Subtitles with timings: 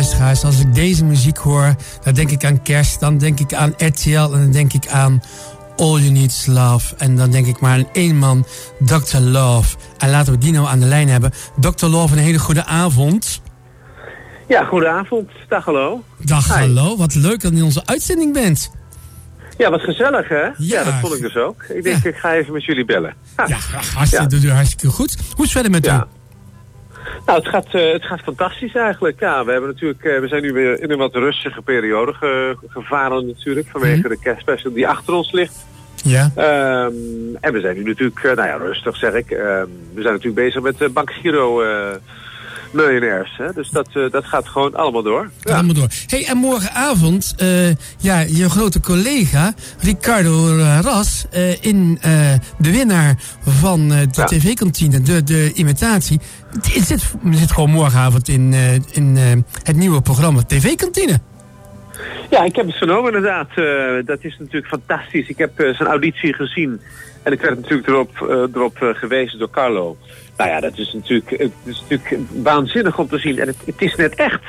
[0.00, 1.74] luisteraars, als ik deze muziek hoor,
[2.04, 5.22] dan denk ik aan kerst, dan denk ik aan RTL en dan denk ik aan
[5.76, 6.94] All You Need Is Love.
[6.96, 8.46] En dan denk ik maar aan één man,
[8.84, 9.16] Dr.
[9.18, 9.76] Love.
[9.98, 11.30] En laten we die nou aan de lijn hebben.
[11.60, 11.86] Dr.
[11.86, 13.40] Love, een hele goede avond.
[14.48, 15.30] Ja, goedenavond.
[15.48, 16.04] Dag, hallo.
[16.24, 16.60] Dag, Hi.
[16.60, 16.96] hallo.
[16.96, 18.70] Wat leuk dat je in onze uitzending bent.
[19.58, 20.48] Ja, wat gezellig, hè?
[20.56, 20.84] Ja.
[20.84, 21.62] dat vond ik dus ook.
[21.68, 22.08] Ik denk, Ja.
[22.10, 23.14] ik ga even met jullie bellen.
[23.34, 23.44] Ha.
[23.46, 23.56] Ja,
[23.94, 25.16] hartstikke, hartstikke goed.
[25.16, 26.06] Hoe is het verder met Ja.
[26.14, 26.19] u?
[27.26, 29.20] Nou, het gaat, eh, het gaat fantastisch eigenlijk.
[29.20, 32.56] Ja, we, hebben natuurlijk, eh, we zijn nu weer in een wat rustige periode ge-
[32.68, 33.68] gevaren natuurlijk.
[33.68, 34.08] Vanwege Mhm.
[34.08, 35.66] de kerstspecial die achter ons ligt.
[36.04, 36.30] Ja.
[36.36, 36.92] Ehm,
[37.40, 39.30] en we zijn nu natuurlijk, eh, nou ja, rustig zeg ik.
[39.30, 41.62] Ehm, we zijn natuurlijk bezig met uh, Bank Giro
[42.70, 43.36] miljonairs.
[43.36, 43.52] Hè?
[43.52, 45.30] Dus dat, eh, dat gaat gewoon allemaal door.
[45.40, 45.88] Ga allemaal door.
[46.06, 51.98] Hey, en morgenavond, eh, ja, je grote collega Ricardo Ras, eh, in
[52.58, 53.14] de winnaar
[53.44, 54.24] van de Ja.
[54.24, 56.20] tv-kantine, de, de imitatie,
[56.60, 58.54] die zit, zit gewoon morgenavond in,
[58.92, 59.16] in
[59.62, 61.20] het nieuwe programma TV-kantine.
[62.30, 63.48] Ja, ik heb het vernomen inderdaad.
[64.06, 65.28] Dat is natuurlijk fantastisch.
[65.28, 66.80] Ik heb zijn auditie gezien.
[67.22, 69.96] En ik werd natuurlijk erop, eh, erop eh, gewezen door Carlo.
[70.36, 73.38] Nou ja, dat is natuurlijk, het is natuurlijk waanzinnig om te zien.
[73.38, 74.40] En het, het is net echt.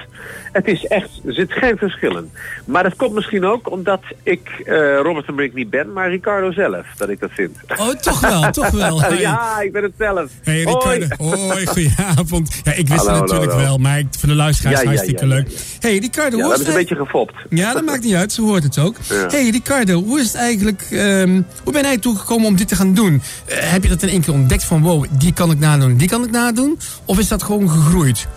[0.52, 2.32] Het is echt, er zit geen verschil in.
[2.66, 6.52] Maar dat komt misschien ook omdat ik eh, Robert en Brink niet ben, maar Ricardo
[6.52, 7.58] zelf, dat ik dat vind.
[7.78, 9.02] Oh, toch wel, toch wel.
[9.02, 9.20] Hey.
[9.20, 10.32] ja, ik ben het zelf.
[10.44, 11.00] Hey Hoi.
[11.00, 12.62] Ricardo, hoi, goedenavond.
[12.64, 15.26] Ja, ik wist Hallo, het natuurlijk hallo, wel, maar ik, voor de luisteraars Ja, hartstikke
[15.28, 15.50] ja, ja, leuk.
[15.50, 15.58] ja.
[15.80, 16.88] Hey Ricardo, hoe dat is is een het?
[16.88, 17.34] beetje gefopt.
[17.50, 18.96] Ja, dat maakt niet uit, zo hoort het ook.
[19.28, 22.94] Hey Ricardo, hoe is het eigenlijk, ehm, hoe ben jij toegekomen om dit te gaan
[22.94, 23.22] doen?
[23.46, 26.08] Eh, heb je dat in één keer ontdekt van, wow, die kan ik nadoen, die
[26.08, 26.80] kan ik nadoen?
[27.06, 28.28] Of is dat gewoon gegroeid?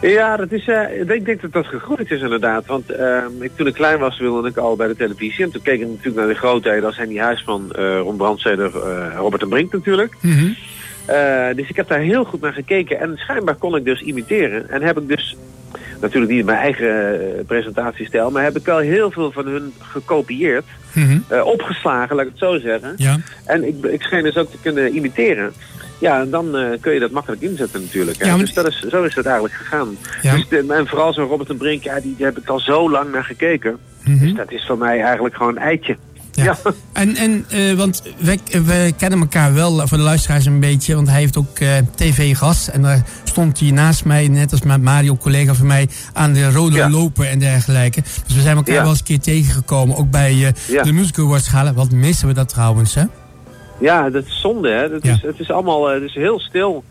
[0.00, 2.66] Ja, dat is, eh, ik denk dat dat gegroeid is inderdaad.
[2.66, 5.44] Want ehm, ik, toen ik klein was wilde ik al bij de televisie.
[5.44, 8.70] En toen keek ik natuurlijk naar de grootheden als Henny Huisman, eh Ron Brandsteder,
[9.16, 10.16] Robert en Brink natuurlijk.
[10.20, 10.52] Mhm.
[11.56, 13.00] Dus ik heb daar heel goed naar gekeken.
[13.00, 14.70] En schijnbaar kon ik dus imiteren.
[14.70, 15.36] En heb ik dus,
[16.00, 20.64] natuurlijk niet mijn eigen eh, presentatiestijl, maar heb ik wel heel veel van hun gekopieerd.
[20.92, 21.18] Mhm.
[21.28, 22.92] eh, opgeslagen, laat ik het zo zeggen.
[22.96, 23.18] Ja.
[23.44, 25.52] En ik, ik schijn dus ook te kunnen imiteren.
[25.98, 28.18] Ja, en dan eh, kun je dat makkelijk inzetten natuurlijk.
[28.18, 28.24] Hè?
[28.24, 29.96] Ja, maar- Dus dat is, zo is het eigenlijk gegaan.
[30.22, 30.34] Ja.
[30.34, 32.90] Dus de, en vooral zo'n Robert en Brink, ja, die, die heb ik al zo
[32.90, 33.76] lang naar gekeken.
[34.04, 34.18] Mhm.
[34.18, 35.96] Dus dat is voor mij eigenlijk gewoon een eitje.
[36.32, 36.44] Ja.
[36.44, 36.56] Ja.
[36.92, 37.44] En, en
[37.76, 41.56] want wij, wij kennen elkaar wel voor de luisteraars een beetje, want hij heeft ook
[41.94, 42.70] tv-gas.
[42.70, 43.02] En daar
[43.36, 46.90] stond hij naast mij, net als met Mario, collega van mij, aan de rode Ja.
[46.90, 48.00] lopen en dergelijke.
[48.26, 48.80] Dus we zijn elkaar Ja.
[48.80, 50.82] wel eens een keer tegengekomen, ook bij eh, Ja.
[50.82, 51.72] de Musical Awards gala.
[51.72, 53.02] Wat missen we dat trouwens, hè?
[53.80, 54.88] Ja, dat is zonde, hè.
[54.90, 56.84] Dat is, het is allemaal eh, het is heel stil.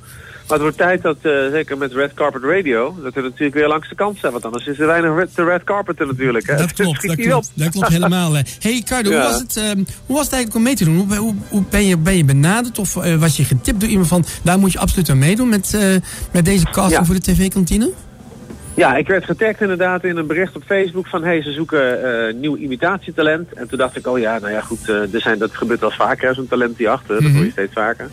[0.47, 3.67] Maar het wordt tijd dat, eh, zeker met Red Carpet Radio, dat we natuurlijk weer
[3.67, 4.31] langs de kant zijn.
[4.31, 6.47] Want anders is er weinig red, te red carpeten natuurlijk.
[6.47, 6.55] Hè.
[6.55, 7.51] Dat Het klopt, dat klopt, op.
[7.53, 8.33] dat klopt helemaal.
[8.33, 10.95] Hey Ricardo, hoe, was het, ehm, hoe was het eigenlijk om mee te doen?
[10.97, 14.07] Hoe, hoe, hoe ben, je, ben je benaderd of eh, was je getipt door iemand
[14.07, 14.25] van...
[14.43, 15.81] daar moet je absoluut aan meedoen met, eh,
[16.31, 17.05] met deze casting Ja.
[17.05, 17.91] voor de tv-kantine?
[18.73, 21.23] Ja, ik werd getagd inderdaad in een bericht op Facebook van...
[21.23, 23.53] hey, ze zoeken eh, nieuw imitatietalent.
[23.53, 26.35] En toen dacht ik, oh ja, nou ja, goed, er zijn, dat gebeurt wel vaker,
[26.35, 27.13] zo'n talent die achter.
[27.13, 27.35] Dat Mhm.
[27.35, 28.09] hoor je steeds vaker.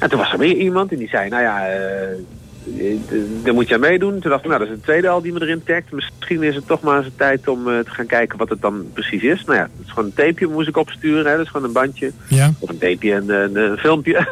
[0.00, 2.96] En toen was er weer iemand en die zei, nou ja, eh, eh,
[3.42, 4.20] daar moet je aan meedoen.
[4.20, 5.90] Toen dacht ik, nou, dat is een tweede al die me erin tagt.
[5.92, 8.60] Misschien is het toch maar eens een tijd om eh, te gaan kijken wat het
[8.60, 9.44] dan precies is.
[9.44, 11.26] Nou ja, het is gewoon een tapeje, moest ik opsturen.
[11.30, 12.12] Hè, dat is gewoon een bandje.
[12.28, 12.52] Ja.
[12.58, 14.14] Of een tapeje en een, een filmpje.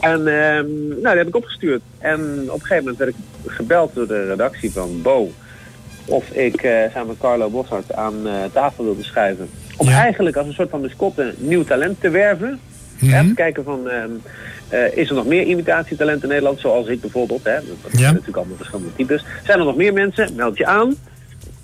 [0.00, 1.82] en ehm, nou, die heb ik opgestuurd.
[1.98, 3.16] En op een gegeven moment werd ik
[3.46, 5.32] gebeld door de redactie van Bo.
[6.04, 9.48] Of ik eh, samen met Carlo Boshart aan eh, tafel wilde schuiven.
[9.76, 10.00] Om Ja.
[10.00, 12.60] eigenlijk als een soort van mascotte nieuw talent te werven.
[13.10, 14.10] Hè, te kijken van, ehm,
[14.68, 16.60] eh, is er nog meer imitatietalent in Nederland?
[16.60, 17.44] Zoals ik bijvoorbeeld.
[17.44, 17.54] Hè?
[17.54, 17.98] Dat Ja.
[17.98, 19.24] zijn natuurlijk allemaal verschillende types.
[19.44, 20.34] Zijn er nog meer mensen?
[20.34, 20.94] Meld je aan.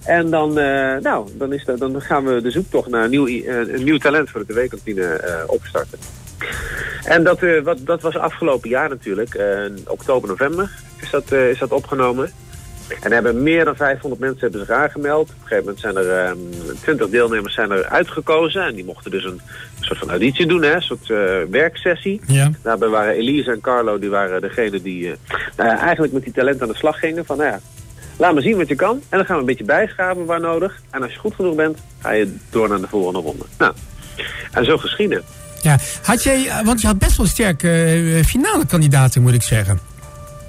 [0.05, 3.27] En dan, eh, nou, dan, is dat, dan gaan we de zoektocht naar een nieuw,
[3.27, 5.99] eh, een nieuw talent voor de tv-kantine opstarten.
[7.05, 9.41] En dat, wat, dat was afgelopen jaar natuurlijk.
[9.87, 12.31] oktober, november is dat, is dat opgenomen.
[13.01, 15.29] En hebben meer dan 500 mensen hebben zich aangemeld.
[15.29, 16.39] Op een gegeven moment zijn er ehm
[16.83, 18.63] 20 deelnemers zijn er uitgekozen.
[18.63, 19.41] En die mochten dus een,
[19.81, 20.75] soort van auditie doen, hè?
[20.75, 21.19] een soort eh,
[21.51, 22.21] werksessie.
[22.27, 22.51] Ja.
[22.63, 25.17] Daarbij waren Elise en Carlo, die waren degene die eh,
[25.57, 27.27] nou ja, eigenlijk met die talent aan de slag gingen.
[27.27, 27.61] Van nou ja,
[28.17, 29.03] laat me zien wat je kan.
[29.09, 30.81] En dan gaan we een beetje bijschaven waar nodig.
[30.91, 33.45] En als je goed genoeg bent, ga je door naar de volgende ronde.
[33.59, 33.73] Nou,
[34.53, 35.23] en zo geschieden.
[35.63, 35.79] ja.
[36.03, 39.79] Had jij, eh, want je had best wel sterke finale kandidaten, moet ik zeggen.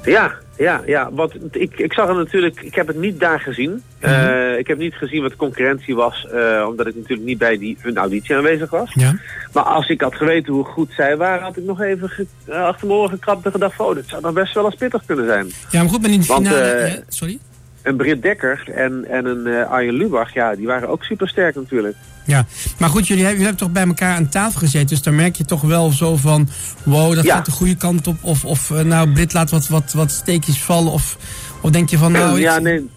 [0.04, 1.10] Ja, ja, ja.
[1.12, 3.84] Want ik, ik zag het natuurlijk, ik heb het niet daar gezien.
[4.00, 7.58] Eh, ik heb niet gezien wat de concurrentie was, eh, omdat ik natuurlijk niet bij
[7.58, 8.92] die, hun auditie aanwezig was.
[8.94, 9.14] Ja.
[9.54, 12.64] Maar als ik had geweten hoe goed zij waren, had ik nog even ge- eh,
[12.64, 15.26] achter mijn oren gekrapt en gedacht, oh, dit zou dan best wel eens pittig kunnen
[15.26, 15.48] zijn.
[15.72, 17.04] ja, maar goed, maar in de finale...
[17.08, 17.40] sorry?
[17.82, 21.56] Een Britt Dekker en, en een eh, Arjen Lubach, ja, die waren ook super sterk
[21.56, 21.96] natuurlijk.
[22.26, 22.46] Ja,
[22.80, 24.88] maar goed, jullie hebben, jullie hebben toch bij elkaar aan tafel gezeten.
[24.88, 26.48] Dus dan merk je toch wel zo van...
[26.84, 27.36] wow, dat Ja.
[27.36, 28.16] gaat de goede kant op.
[28.22, 30.92] Of, of eh, nou, Brit laat wat, wat, wat steekjes vallen.
[30.92, 31.18] Of,
[31.62, 32.12] of denk je van...
[32.12, 32.90] nou, ja, nee.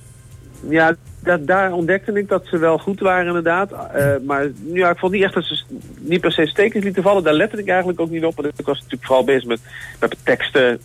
[0.69, 3.73] ja dat, daar ontdekte ik dat ze wel goed waren inderdaad.
[3.73, 5.62] Uh, maar ja, ik vond niet echt dat ze
[5.99, 7.23] niet per se stekens lieten vallen.
[7.23, 8.37] Daar lette ik eigenlijk ook niet op.
[8.37, 9.61] Want ik was natuurlijk vooral bezig met,
[10.00, 10.81] met teksten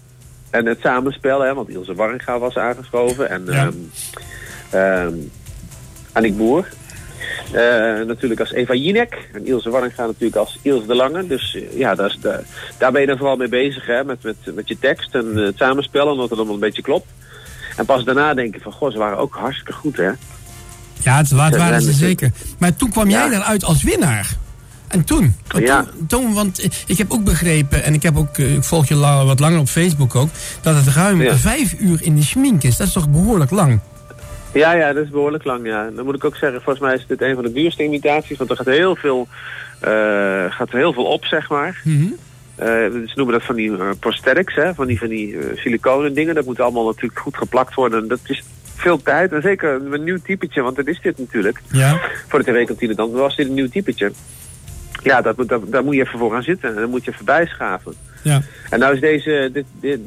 [0.49, 1.41] en het samenspel.
[1.41, 3.29] Hè, want Ilse Warringa was aangeschoven.
[3.29, 3.71] En ja.
[5.03, 5.31] um,
[6.11, 6.67] Annick Boer.
[7.47, 7.53] Uh,
[8.05, 9.29] natuurlijk als Eva Jinek.
[9.33, 11.27] En Ilse Warringa natuurlijk als Ilse de Lange.
[11.27, 12.39] Dus uh, ja, daar, is de,
[12.77, 13.85] daar ben je dan vooral mee bezig.
[13.85, 16.11] Hè, met, met, met je tekst en het samenspellen.
[16.11, 17.07] En dat het allemaal een beetje klopt.
[17.77, 20.11] En pas daarna denk je van, goh, ze waren ook hartstikke goed, hè?
[21.01, 22.31] Ja, het, het waren ze zeker.
[22.59, 24.35] Maar toen kwam jij eruit als winnaar.
[24.87, 25.83] En toen, ja.
[25.83, 28.95] toen, toen, want ik heb ook begrepen, en ik, heb ook, ik volg je
[29.25, 30.29] wat langer op Facebook ook,
[30.61, 31.35] dat het ruim ja.
[31.35, 32.77] vijf uur in de schmink is.
[32.77, 33.79] Dat is toch behoorlijk lang?
[34.53, 35.89] Ja, ja, dat is behoorlijk lang, ja.
[35.95, 38.49] Dan moet ik ook zeggen, volgens mij is dit een van de duurste imitaties, want
[38.49, 39.27] er gaat heel veel,
[39.81, 39.89] uh,
[40.49, 41.81] gaat er heel veel op, zeg maar.
[41.83, 42.15] Mm -hmm.
[42.59, 44.73] Uh, ze noemen dat van die uh, prosthetics, hè?
[44.73, 46.35] van die, van die uh, siliconen dingen.
[46.35, 48.07] Dat moet allemaal natuurlijk goed geplakt worden.
[48.07, 48.43] Dat is
[48.75, 49.31] veel tijd.
[49.31, 51.61] En zeker een nieuw typetje, want dat is dit natuurlijk.
[51.71, 51.99] Ja.
[52.27, 54.11] Voor de tv-kantine dan was dit een nieuw typetje.
[55.07, 56.69] Ja, dat, dat, daar moet je even voor gaan zitten.
[56.69, 57.93] En dan moet je even bijschaven.
[58.21, 58.41] Ja.
[58.69, 59.49] En nou is deze...
[59.53, 59.99] Dit, dit,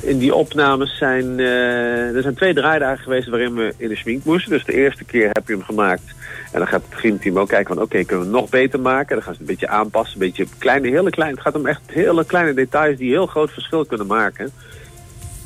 [0.00, 1.38] in die opnames zijn...
[1.38, 4.50] er zijn twee draaidagen geweest waarin we in de schmink moesten.
[4.50, 6.14] Dus de eerste keer heb je hem gemaakt...
[6.52, 8.80] En dan gaat het team ook kijken van oké, okay, kunnen we het nog beter
[8.80, 9.14] maken?
[9.14, 11.34] Dan gaan ze een beetje aanpassen, een beetje kleine, hele kleine.
[11.34, 14.50] Het gaat om echt hele kleine details die heel groot verschil kunnen maken.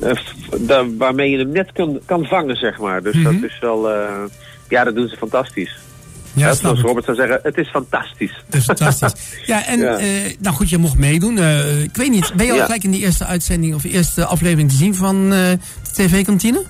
[0.01, 0.11] Uh,
[0.59, 3.03] daar, waarmee je hem net kan, kan vangen, zeg maar.
[3.03, 3.41] Dus mm -hmm.
[3.41, 4.23] dat is wel, uh,
[4.69, 5.79] ja, dat doen ze fantastisch.
[6.33, 8.43] Ja, dat zoals Robert zou zeggen, het is fantastisch.
[8.45, 9.13] Het is fantastisch.
[9.45, 9.99] ja, en ja.
[9.99, 10.07] Uh,
[10.39, 11.37] nou goed, je mocht meedoen.
[11.37, 12.65] Uh, ik weet niet, ben je al ja.
[12.65, 15.57] gelijk in de eerste uitzending of eerste aflevering te zien van de
[15.93, 16.63] TV-kantine?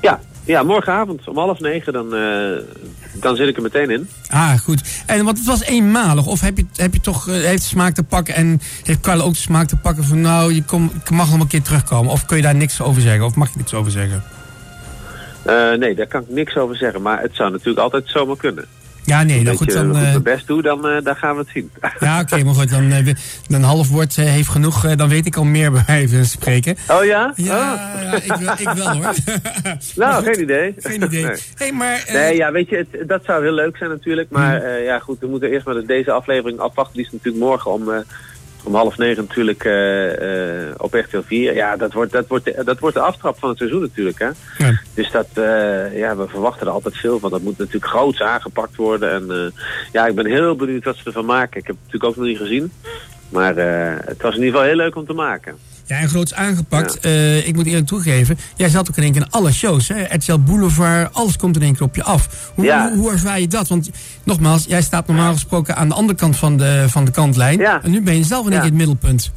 [0.00, 2.58] Ja, ja, morgenavond om half negen, dan, uh,
[3.12, 4.08] dan zit ik er meteen in.
[4.28, 5.02] Ah, goed.
[5.06, 7.94] En want het was eenmalig, of heb je, heb je toch, uh, heeft de smaak
[7.94, 11.30] te pakken en heeft Carlo ook de smaak te pakken van nou, je, kom, mag
[11.30, 12.12] nog een keer terugkomen?
[12.12, 14.22] Of kun je daar niks over zeggen, of mag je niks over zeggen?
[15.46, 18.64] Uh, nee, daar kan ik niks over zeggen, maar het zou natuurlijk altijd zomaar kunnen.
[19.04, 19.72] Ja, nee, dan goed.
[19.72, 21.70] Dan, uh, mijn best doe, dan, uh, dan gaan we het zien.
[22.00, 22.70] Ja, oké, okay, maar goed.
[22.70, 23.14] Dan, uh,
[23.48, 24.94] een half woord heeft genoeg.
[24.94, 26.76] dan weet ik al meer bij wijze spreken.
[26.88, 27.32] Oh ja?
[27.36, 28.02] Ja, oh.
[28.02, 29.14] ja ik, wel, ik wel hoor.
[29.94, 30.74] nou, geen idee.
[30.78, 31.24] Geen idee.
[31.24, 34.30] Nee, hey, maar, nee ja, weet je, het, dat zou heel leuk zijn natuurlijk.
[34.30, 34.84] Maar hmm.
[34.84, 36.96] ja, goed, we moeten eerst maar dus deze aflevering afwachten.
[36.96, 38.04] Die is natuurlijk morgen om
[38.64, 41.54] om half negen natuurlijk uh, uh, op RTL 4.
[41.54, 44.18] Ja, dat wordt, dat, wordt, dat wordt de aftrap van het seizoen natuurlijk.
[44.18, 44.28] Hè?
[44.58, 44.80] Ja.
[44.94, 47.30] Dus dat, uh, ja, we verwachten er altijd veel van.
[47.30, 49.10] Dat moet natuurlijk groots aangepakt worden.
[49.12, 49.52] En
[49.92, 51.60] ja, ik ben heel benieuwd wat ze ervan maken.
[51.60, 52.72] Ik heb het natuurlijk ook nog niet gezien.
[53.28, 53.56] Maar
[54.06, 55.56] het was in ieder geval heel leuk om te maken.
[55.86, 56.98] Ja, en groots aangepakt.
[57.00, 57.10] Ja.
[57.10, 59.88] Uh, ik moet eerlijk toegeven, jij zat ook in één keer in alle shows.
[59.88, 60.02] Hè?
[60.02, 62.50] RTL Boulevard, alles komt in één keer op je af.
[62.54, 62.88] Hoe, ja.
[62.88, 63.68] hoe, hoe ervaar je dat?
[63.68, 63.90] Want
[64.24, 67.58] nogmaals, jij staat normaal gesproken aan de andere kant van de, van de kantlijn.
[67.58, 67.82] Ja.
[67.82, 69.32] En nu ben je zelf in één keer het middelpunt.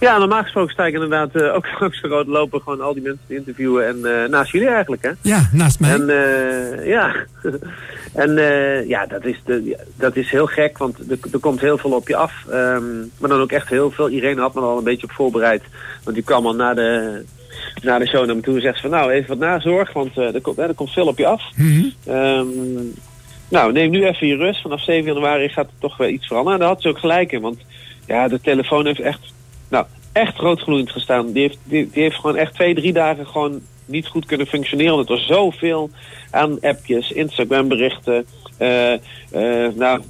[0.00, 3.22] Ja, normaal gesproken sta ik inderdaad uh, ook langs de lopen gewoon al die mensen
[3.26, 3.88] te interviewen.
[3.88, 5.10] En uh, naast jullie eigenlijk, hè?
[5.20, 5.92] Ja, naast mij.
[5.92, 6.06] En
[6.84, 7.14] ja,
[8.14, 8.34] en
[8.88, 12.08] ja, dat is, de, dat is heel gek, want er, er komt heel veel op
[12.08, 12.32] je af.
[12.50, 14.08] Um, maar dan ook echt heel veel.
[14.08, 15.62] Irene had me al een beetje op voorbereid.
[16.04, 17.22] Want die kwam al na de,
[17.82, 20.40] na de show naar me toe en zegt van nou, even wat nazorg, want er,
[20.40, 21.42] komt, er komt veel op je af.
[21.56, 22.14] Mm -hmm.
[22.14, 22.94] um,
[23.48, 24.60] nou, neem nu even je rust.
[24.60, 26.58] Vanaf 7 januari gaat er toch weer iets veranderen.
[26.58, 27.58] En daar had ze ook gelijk in, want
[28.06, 29.32] ja, de telefoon heeft echt
[29.68, 31.32] nou, echt roodgloeiend gestaan.
[31.32, 34.98] Die heeft, die, die, heeft gewoon echt twee, drie dagen gewoon niet goed kunnen functioneren.
[34.98, 35.90] Het was zoveel
[36.30, 38.26] aan appjes, Instagram berichten,
[38.58, 38.92] uh,
[39.34, 40.00] uh, nou,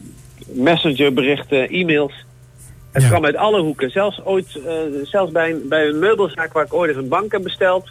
[0.47, 2.13] messenger berichten, e-mails.
[2.93, 3.09] Het ja.
[3.09, 3.91] kwam uit alle hoeken.
[3.91, 7.33] Zelfs ooit, uh, zelfs bij een, bij een meubelzaak waar ik ooit eens een bank
[7.33, 7.89] heb besteld.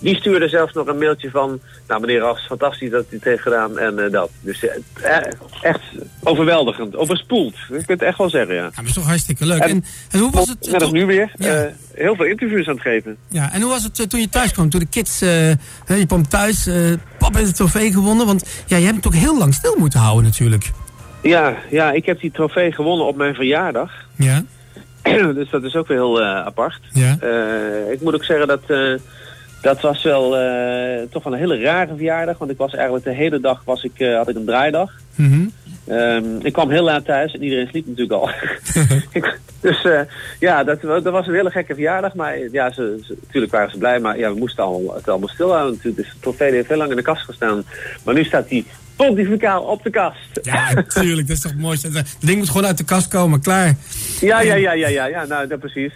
[0.00, 1.60] Die stuurde zelfs nog een mailtje van...
[1.88, 4.30] Nou, meneer Ras, fantastisch dat u het heeft gedaan en uh, dat.
[4.40, 4.70] Dus uh,
[5.62, 5.80] echt
[6.22, 6.96] overweldigend.
[6.96, 7.54] Overspoeld.
[7.54, 8.62] Ik kan het echt wel zeggen, ja.
[8.62, 9.60] Ja, maar is toch hartstikke leuk.
[9.60, 10.70] En, en, en hoe was het...
[10.70, 11.32] Net als nu weer.
[11.36, 11.64] Ja.
[11.64, 13.16] Uh, heel veel interviews aan het geven.
[13.28, 14.70] Ja, en hoe was het toen je thuis kwam?
[14.70, 15.18] Toen de kids...
[15.18, 16.68] je kwam thuis,
[17.18, 18.26] papa heeft het trofee gewonnen.
[18.26, 20.70] Want ja, je hebt het ook heel lang stil moeten houden natuurlijk.
[21.22, 23.92] Ja, ja, ik heb die trofee gewonnen op mijn verjaardag.
[24.16, 24.42] Ja.
[25.34, 26.80] dus dat is ook weer heel apart.
[26.92, 27.18] Ja.
[27.90, 28.62] ik moet ook zeggen dat...
[29.60, 32.38] Dat was wel uh, toch wel een hele rare verjaardag.
[32.38, 34.92] Want ik was eigenlijk de hele dag was ik, uh, had ik een draaidag.
[35.14, 35.52] Mm -hmm.
[35.96, 38.30] um, ik kwam heel laat thuis en iedereen sliep natuurlijk al.
[39.66, 40.00] dus uh,
[40.38, 42.14] ja, dat, dat was een hele gekke verjaardag.
[42.14, 44.00] Maar ja, ze, ze, natuurlijk waren ze blij.
[44.00, 46.02] Maar ja, we moesten al, het allemaal stilhouden natuurlijk.
[46.02, 47.64] Dus de trofee heeft heel lang in de kast gestaan.
[48.04, 48.66] Maar nu staat die
[49.06, 50.40] pontificaal op de kast.
[50.42, 51.28] Ja, natuurlijk.
[51.28, 51.78] dat is toch mooi.
[51.82, 53.40] Het ding moet gewoon uit de kast komen.
[53.40, 53.74] Klaar.
[54.20, 55.06] Ja, ja, ja, ja, ja.
[55.06, 55.92] ja nou, dat precies.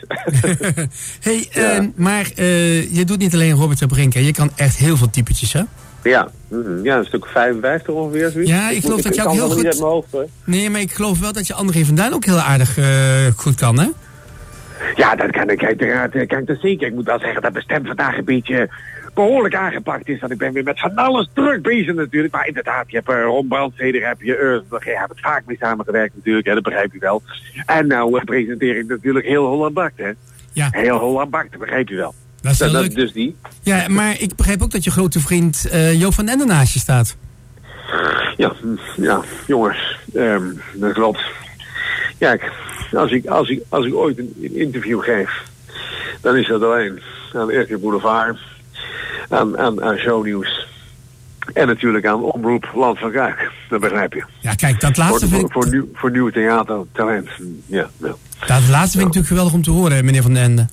[1.27, 1.81] hey, ja.
[1.81, 4.13] uh, maar uh, je doet niet alleen Robert de Brink.
[4.13, 4.21] Hè?
[4.21, 5.63] Je kan echt heel veel typetjes, hè?
[6.03, 6.85] Ja, mm -hmm.
[6.85, 8.31] ja, een stuk 55 ongeveer.
[8.31, 8.51] Zoiets.
[8.51, 9.63] Ja, ik geloof ik, dat je ook heel goed...
[9.63, 10.27] Niet hoofd, hoor.
[10.45, 12.87] nee, maar ik geloof wel dat je André van Duin ook heel aardig uh,
[13.37, 13.89] goed kan, hè?
[14.95, 16.27] Ja, dat kan ik uiteraard.
[16.27, 16.87] Kan ik dat zeker.
[16.87, 18.69] Ik moet wel zeggen dat mijn stem vandaag een beetje
[19.15, 20.21] behoorlijk aangepakt is.
[20.21, 22.33] Want ik ben weer met van alles druk bezig natuurlijk.
[22.33, 26.15] Maar inderdaad, je hebt uh, Ron Brandsteder, heb je Earth, je hebt vaak mee samengewerkt
[26.17, 27.23] natuurlijk, hè, dat begrijp je wel.
[27.67, 30.11] En nou uh, presenteer ik natuurlijk heel Holland Bakt, hè.
[30.53, 30.69] Ja.
[30.71, 32.15] Heel Holland Bakt, dat begrijp je wel.
[32.41, 33.37] Dat is dat, dus die.
[33.63, 36.79] Ja, maar ik begrijp ook dat je grote vriend uh, Joop van Ende naast je
[36.79, 37.17] staat.
[38.37, 38.53] Ja,
[38.97, 41.21] ja jongens, um, dat klopt.
[42.19, 42.53] Kijk,
[42.93, 45.43] als ik, als ik, als ik ooit een, een interview geef,
[46.21, 47.01] dan is dat alleen
[47.33, 48.39] aan RTL Boulevard,
[49.29, 50.67] aan, aan, aan shownieuws.
[51.53, 53.51] En natuurlijk aan Omroep Land van Kuik.
[53.69, 54.25] Dat begrijp je.
[54.41, 55.53] Ja, kijk, dat laatste voor, vind ik...
[55.53, 57.29] Voor, voor, nieuw, voor nieuw theatertalent.
[57.67, 58.15] Ja, ja.
[58.47, 60.67] Dat laatste vind ik natuurlijk geweldig om te horen, meneer Van den Ende.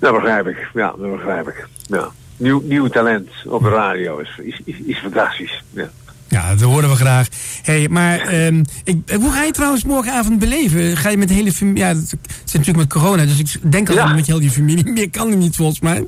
[0.00, 0.68] Dat begrijp ik.
[0.74, 1.66] Ja, dat begrijp ik.
[1.86, 2.08] Ja.
[2.36, 5.62] Nieuw, nieuw talent op de radio is, is, is, is fantastisch.
[5.70, 5.90] Ja.
[6.28, 7.28] Ja, dat horen we graag.
[7.62, 10.96] Hey, maar um, ik, hoe ga je trouwens morgenavond beleven?
[10.96, 11.82] Ga je met de hele familie...
[11.82, 14.14] Ja, het is natuurlijk met corona, dus ik denk al ja.
[14.14, 14.92] met je hele familie.
[14.92, 16.06] Meer kan er niet volgens mij.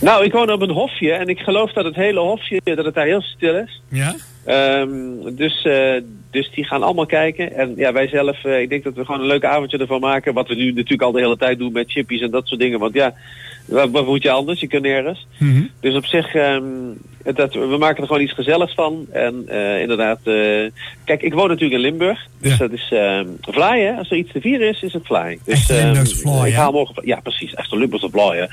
[0.00, 2.94] Nou, ik woon op een hofje en ik geloof dat het hele hofje, dat het
[2.94, 3.82] daar heel stil is.
[3.88, 4.14] Ja?
[4.80, 6.00] Um, dus, uh,
[6.30, 7.52] dus die gaan allemaal kijken.
[7.52, 10.34] En ja, wij zelf, uh, ik denk dat we gewoon een leuk avondje ervan maken.
[10.34, 12.78] Wat we nu natuurlijk al de hele tijd doen met chippies en dat soort dingen.
[12.78, 13.14] Want ja,
[13.66, 14.60] wat, wat moet je anders?
[14.60, 15.26] Je kunt nergens.
[15.38, 15.70] Mm -hmm.
[15.80, 16.98] Dus op zich, um,
[17.34, 19.06] dat, we maken er gewoon iets gezelligs van.
[19.12, 20.18] En uh, inderdaad,
[21.04, 22.26] kijk, ik woon natuurlijk in Limburg.
[22.40, 22.56] Dus Ja.
[22.56, 22.86] dat is
[23.40, 23.92] fly, hè.
[23.92, 25.38] Als er iets te vieren is, is het fly.
[25.44, 26.56] Dus, Echte Limburgse fly, ik ja.
[26.58, 27.54] haal morgen, ja, precies.
[27.54, 28.46] Echt een Limburgse fly, hè.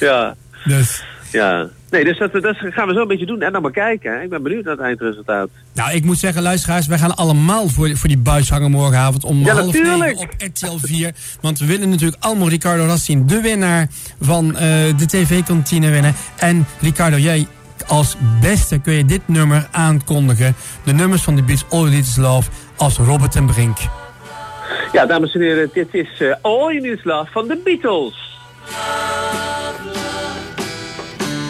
[0.06, 0.36] ja.
[0.64, 3.42] Dus, Ja, nee, dus dat, dat gaan we zo een beetje doen.
[3.42, 4.12] En dan maar kijken.
[4.12, 4.22] Hè.
[4.22, 5.48] Ik ben benieuwd naar het eindresultaat.
[5.74, 9.44] nou, ik moet zeggen, luisteraars, wij gaan allemaal voor, voor die buis hangen morgenavond om
[9.44, 11.12] Ja, half negen op RTL 4.
[11.40, 13.88] Want we willen natuurlijk allemaal Ricardo Rassin, de winnaar
[14.20, 14.60] van uh,
[14.96, 16.14] de TV-kantine winnen.
[16.36, 17.46] En Ricardo, jij
[17.86, 20.54] als beste kun je dit nummer aankondigen.
[20.84, 23.78] De nummers van de Beats All You Need Is Love als Robert en Brink.
[24.92, 28.30] Ja, dames en heren, dit is uh, All You Need Is Love van de Beatles.